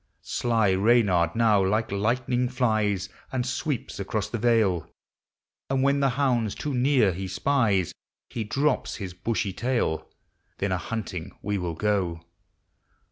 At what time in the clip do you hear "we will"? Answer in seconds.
11.43-11.75